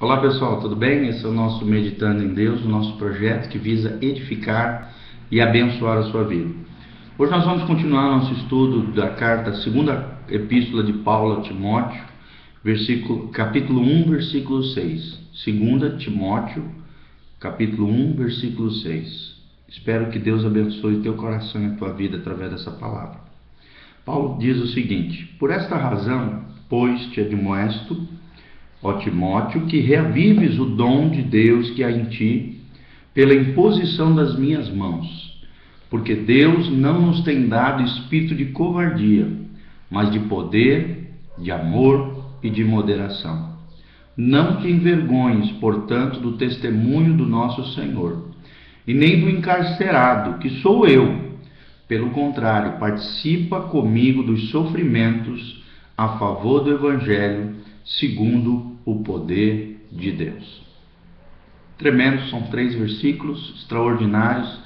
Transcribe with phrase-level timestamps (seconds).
[0.00, 1.08] Olá pessoal, tudo bem?
[1.08, 4.94] Esse é o nosso Meditando em Deus, o nosso projeto que visa edificar
[5.28, 6.54] e abençoar a sua vida.
[7.18, 12.00] Hoje nós vamos continuar nosso estudo da carta, segunda epístola de Paulo a Timóteo,
[12.62, 15.18] versículo, capítulo 1, versículo 6.
[15.42, 16.62] Segunda Timóteo,
[17.40, 19.36] capítulo 1, versículo 6.
[19.68, 23.18] Espero que Deus abençoe teu coração e a tua vida através dessa palavra.
[24.04, 28.06] Paulo diz o seguinte: Por esta razão, pois te admoesto,
[28.82, 32.60] ó Timóteo, que reavives o dom de Deus que há em ti,
[33.12, 35.28] pela imposição das minhas mãos.
[35.90, 39.26] Porque Deus não nos tem dado espírito de covardia,
[39.90, 43.56] mas de poder, de amor e de moderação.
[44.16, 48.28] Não te envergonhes, portanto, do testemunho do nosso Senhor,
[48.86, 51.28] e nem do encarcerado, que sou eu.
[51.86, 55.62] Pelo contrário, participa comigo dos sofrimentos
[55.96, 57.56] a favor do Evangelho,
[57.88, 60.62] segundo o poder de Deus.
[61.78, 64.58] Tremendos, são três versículos extraordinários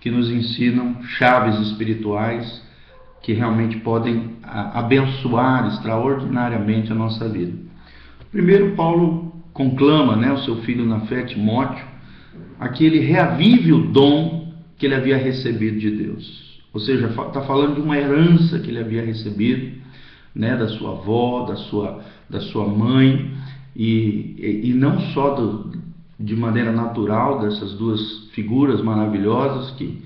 [0.00, 2.64] que nos ensinam chaves espirituais
[3.22, 7.56] que realmente podem abençoar extraordinariamente a nossa vida.
[8.30, 11.84] Primeiro, Paulo conclama né, o seu filho na fé, Timóteo,
[12.60, 16.60] a que ele reavive o dom que ele havia recebido de Deus.
[16.72, 19.78] Ou seja, está falando de uma herança que ele havia recebido,
[20.36, 23.34] né, da sua avó, da sua, da sua mãe,
[23.74, 25.72] e, e não só do,
[26.20, 30.02] de maneira natural dessas duas figuras maravilhosas que,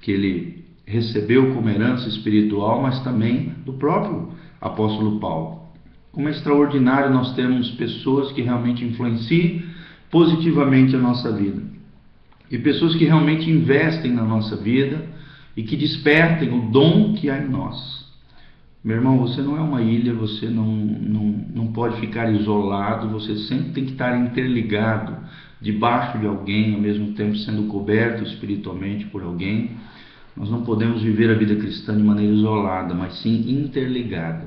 [0.00, 5.62] que ele recebeu como herança espiritual, mas também do próprio apóstolo Paulo.
[6.10, 9.62] Como é extraordinário nós termos pessoas que realmente influenciam
[10.10, 11.62] positivamente a nossa vida.
[12.50, 15.06] E pessoas que realmente investem na nossa vida
[15.56, 18.07] e que despertem o dom que há em nós.
[18.88, 23.36] Meu irmão, você não é uma ilha, você não, não, não pode ficar isolado, você
[23.40, 25.14] sempre tem que estar interligado,
[25.60, 29.72] debaixo de alguém, ao mesmo tempo sendo coberto espiritualmente por alguém.
[30.34, 34.46] Nós não podemos viver a vida cristã de maneira isolada, mas sim interligada,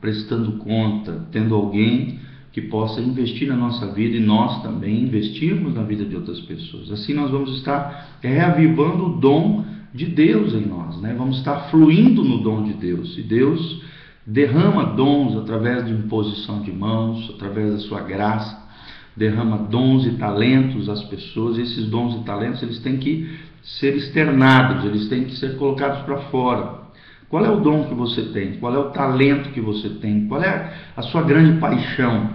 [0.00, 2.18] prestando conta, tendo alguém
[2.50, 6.90] que possa investir na nossa vida e nós também investirmos na vida de outras pessoas.
[6.90, 11.14] Assim nós vamos estar reavivando o dom de Deus em nós, né?
[11.16, 13.16] Vamos estar fluindo no dom de Deus.
[13.18, 13.82] E Deus
[14.26, 18.58] derrama dons através de imposição de mãos, através da sua graça,
[19.16, 21.58] derrama dons e talentos às pessoas.
[21.58, 23.28] E esses dons e talentos eles têm que
[23.62, 26.82] ser externados, eles têm que ser colocados para fora.
[27.28, 28.58] Qual é o dom que você tem?
[28.58, 30.26] Qual é o talento que você tem?
[30.26, 32.30] Qual é a sua grande paixão?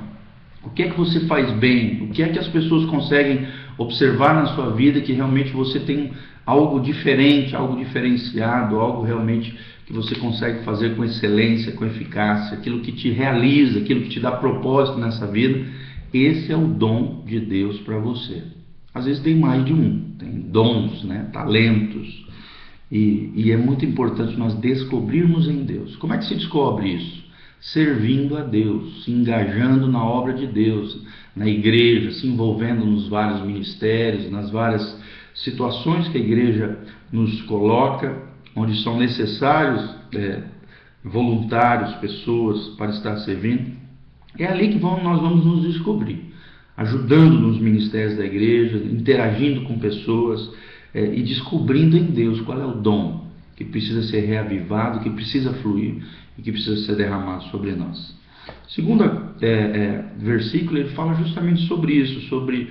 [0.63, 2.03] O que é que você faz bem?
[2.03, 6.11] O que é que as pessoas conseguem observar na sua vida que realmente você tem
[6.45, 9.53] algo diferente, algo diferenciado, algo realmente
[9.85, 14.19] que você consegue fazer com excelência, com eficácia, aquilo que te realiza, aquilo que te
[14.19, 15.65] dá propósito nessa vida,
[16.13, 18.43] esse é o dom de Deus para você.
[18.93, 22.25] Às vezes tem mais de um, tem dons, né, talentos,
[22.91, 25.95] e, e é muito importante nós descobrirmos em Deus.
[25.97, 27.26] Como é que se descobre isso?
[27.59, 31.01] Servindo a Deus, se engajando na obra de Deus,
[31.35, 35.00] na igreja, se envolvendo nos vários ministérios, nas várias
[35.34, 36.79] situações que a igreja
[37.12, 38.23] nos coloca,
[38.56, 40.44] onde são necessários é,
[41.03, 43.78] voluntários, pessoas para estar servindo,
[44.38, 46.34] é ali que vamos, nós vamos nos descobrir,
[46.75, 50.51] ajudando nos ministérios da igreja, interagindo com pessoas
[50.94, 55.53] é, e descobrindo em Deus qual é o dom que precisa ser reavivado, que precisa
[55.53, 56.03] fluir
[56.37, 58.15] e que precisa ser derramado sobre nós.
[58.69, 59.03] Segundo
[59.41, 62.69] é, é, versículo, ele fala justamente sobre isso, sobre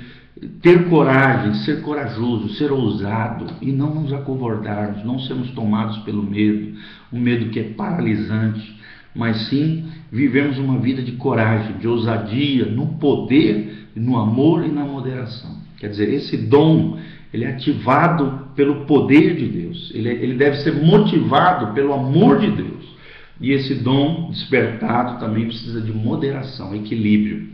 [0.60, 6.76] ter coragem, ser corajoso, ser ousado e não nos acovardarmos, não sermos tomados pelo medo,
[7.12, 8.76] um medo que é paralisante,
[9.14, 14.84] mas sim vivemos uma vida de coragem, de ousadia, no poder, no amor e na
[14.84, 15.56] moderação.
[15.78, 16.98] Quer dizer, esse dom
[17.32, 22.38] ele é ativado pelo poder de Deus, ele, é, ele deve ser motivado pelo amor
[22.38, 22.95] de Deus.
[23.40, 27.48] E esse dom despertado também precisa de moderação, equilíbrio.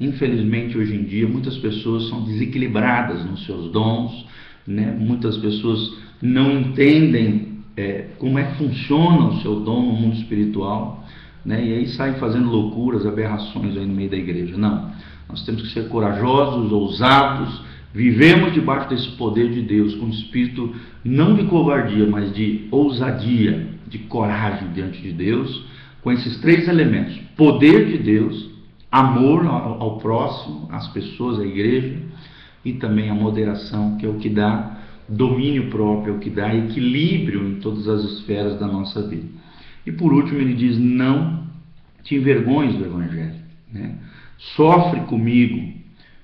[0.00, 4.26] Infelizmente, hoje em dia, muitas pessoas são desequilibradas nos seus dons,
[4.66, 4.96] né?
[4.98, 5.92] muitas pessoas
[6.22, 11.04] não entendem é, como é que funciona o seu dom no mundo espiritual,
[11.44, 11.64] né?
[11.64, 14.56] e aí saem fazendo loucuras, aberrações aí no meio da igreja.
[14.56, 14.90] Não,
[15.28, 17.60] nós temos que ser corajosos, ousados,
[17.92, 20.74] vivemos debaixo desse poder de Deus, com um espírito
[21.04, 25.64] não de covardia, mas de ousadia, de coragem diante de Deus,
[26.02, 28.50] com esses três elementos: poder de Deus,
[28.90, 31.98] amor ao, próximo, às pessoas, à igreja,
[32.64, 36.54] e também a moderação, que é o que dá domínio próprio, é o que dá
[36.54, 39.26] equilíbrio em todas as esferas da nossa vida.
[39.86, 41.46] E por último, ele diz: não
[42.02, 43.38] te envergonhes do Evangelho.
[43.72, 43.96] Né?
[44.56, 45.78] Sofre comigo,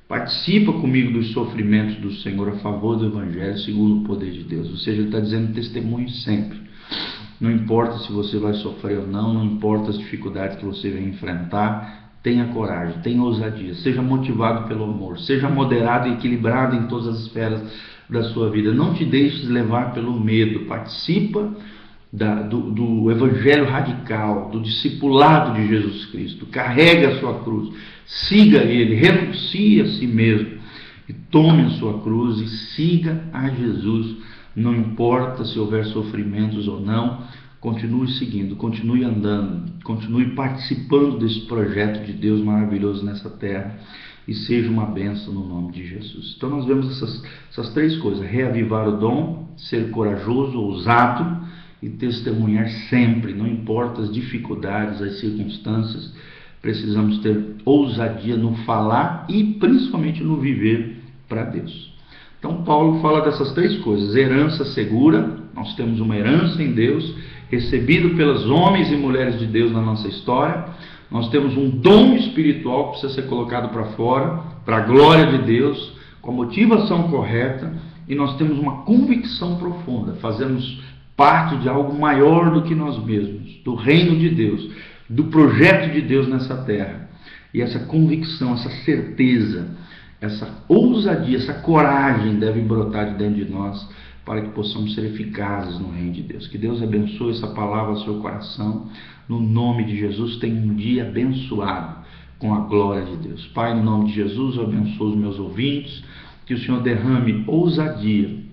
[0.07, 4.71] Participa comigo dos sofrimentos do Senhor a favor do Evangelho, segundo o poder de Deus.
[4.71, 6.59] Ou seja, ele está dizendo testemunho sempre.
[7.45, 11.03] Não importa se você vai sofrer ou não, não importa as dificuldades que você vai
[11.03, 17.09] enfrentar, tenha coragem, tenha ousadia, seja motivado pelo amor, seja moderado e equilibrado em todas
[17.09, 17.63] as esferas
[18.09, 18.73] da sua vida.
[18.73, 21.55] Não te deixes levar pelo medo, participa
[22.11, 27.75] da, do, do, evangelho radical, do discipulado de Jesus Cristo, carrega a sua cruz,
[28.07, 30.61] siga ele, renuncie a si mesmo
[31.07, 34.17] e tome a sua cruz e siga a Jesus.
[34.55, 37.25] Não importa se houver sofrimentos ou não,
[37.61, 43.79] continue seguindo, continue andando, continue participando desse projeto de Deus maravilhoso nessa terra
[44.29, 46.35] e seja uma benção no nome de Jesus.
[46.37, 51.47] Então nós vemos essas, essas três coisas: reavivar o dom, ser corajoso, ousado
[51.83, 56.13] e testemunhar sempre, não importa as dificuldades, as circunstâncias,
[56.61, 61.94] precisamos ter ousadia no falar e principalmente no viver para Deus.
[62.45, 67.15] Então, Paulo fala dessas três coisas: herança segura, nós temos uma herança em Deus,
[67.51, 70.67] recebido pelos homens e mulheres de Deus na nossa história.
[71.11, 75.39] Nós temos um dom espiritual que precisa ser colocado para fora, para a glória de
[75.39, 77.73] Deus, com a motivação correta,
[78.07, 80.83] e nós temos uma convicção profunda, fazemos
[81.17, 84.69] parte de algo maior do que nós mesmos, do reino de Deus,
[85.09, 87.09] do projeto de Deus nessa terra.
[87.55, 89.67] E essa convicção, essa certeza,
[90.25, 93.89] essa ousadia, essa coragem deve brotar de dentro de nós
[94.25, 96.47] para que possamos ser eficazes no reino de Deus.
[96.47, 98.89] Que Deus abençoe essa palavra ao seu coração.
[99.29, 102.05] No nome de Jesus, tenha um dia abençoado
[102.39, 103.47] com a glória de Deus.
[103.49, 106.03] Pai, no nome de Jesus, eu abençoo os meus ouvintes.
[106.47, 108.45] Que o Senhor derrame ousadia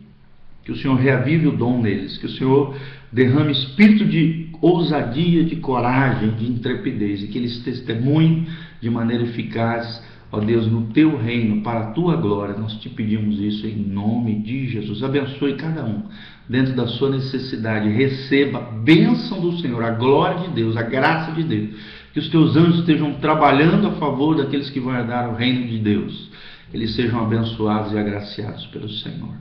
[0.63, 2.75] que o Senhor reavive o dom neles, que o Senhor
[3.11, 8.47] derrame espírito de ousadia, de coragem, de intrepidez, e que eles testemunhem
[8.79, 12.55] de maneira eficaz, ó Deus, no teu reino, para a tua glória.
[12.57, 15.03] Nós te pedimos isso em nome de Jesus.
[15.03, 16.03] Abençoe cada um
[16.47, 21.31] dentro da sua necessidade, receba a bênção do Senhor, a glória de Deus, a graça
[21.31, 21.69] de Deus.
[22.13, 25.79] Que os teus anjos estejam trabalhando a favor daqueles que vão herdar o reino de
[25.79, 26.29] Deus.
[26.73, 29.35] Eles sejam abençoados e agraciados pelo Senhor.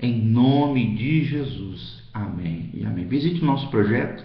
[0.00, 2.02] Em nome de Jesus.
[2.12, 3.06] Amém e amém.
[3.06, 4.24] Visite o nosso projeto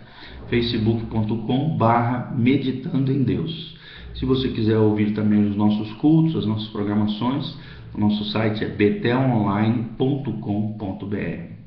[0.50, 3.80] facebook.com barra meditando em Deus.
[4.16, 7.58] Se você quiser ouvir também os nossos cultos, as nossas programações,
[7.94, 11.61] o nosso site é betelonline.com.br.